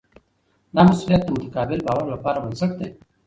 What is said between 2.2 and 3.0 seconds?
بنسټ دی.